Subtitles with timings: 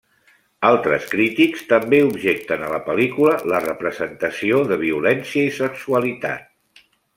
[0.69, 6.85] Altres crítics també objecten a la pel·lícula la representació de violència i sexualitat.